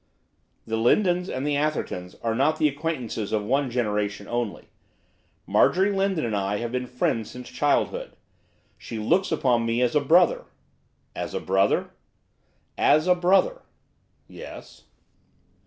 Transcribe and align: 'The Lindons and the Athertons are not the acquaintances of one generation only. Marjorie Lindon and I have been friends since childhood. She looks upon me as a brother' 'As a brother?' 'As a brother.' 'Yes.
'The 0.65 0.77
Lindons 0.77 1.29
and 1.29 1.45
the 1.45 1.53
Athertons 1.53 2.15
are 2.23 2.33
not 2.33 2.57
the 2.57 2.67
acquaintances 2.67 3.31
of 3.31 3.43
one 3.45 3.69
generation 3.69 4.27
only. 4.27 4.69
Marjorie 5.45 5.91
Lindon 5.91 6.25
and 6.25 6.35
I 6.35 6.57
have 6.57 6.71
been 6.71 6.87
friends 6.87 7.29
since 7.29 7.49
childhood. 7.49 8.13
She 8.79 8.97
looks 8.97 9.31
upon 9.31 9.63
me 9.63 9.79
as 9.83 9.93
a 9.95 10.01
brother' 10.01 10.45
'As 11.15 11.35
a 11.35 11.39
brother?' 11.39 11.91
'As 12.79 13.05
a 13.05 13.13
brother.' 13.13 13.61
'Yes. 14.27 14.85